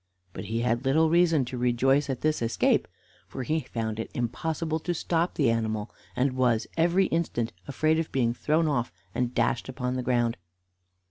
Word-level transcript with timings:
But 0.33 0.45
he 0.45 0.61
had 0.61 0.83
little 0.83 1.11
reason 1.11 1.45
to 1.45 1.59
rejoice 1.59 2.09
at 2.09 2.21
this 2.21 2.41
escape, 2.41 2.87
for 3.27 3.43
he 3.43 3.59
found 3.59 3.99
it 3.99 4.09
impossible 4.15 4.79
to 4.79 4.95
stop 4.95 5.35
the 5.35 5.51
animal, 5.51 5.91
and 6.15 6.35
was 6.35 6.65
every 6.75 7.05
instant 7.09 7.53
afraid 7.67 7.99
of 7.99 8.11
being 8.11 8.33
thrown 8.33 8.67
off 8.67 8.91
and 9.13 9.35
dashed 9.35 9.69
upon 9.69 9.93
the 9.93 10.01
ground. 10.01 10.37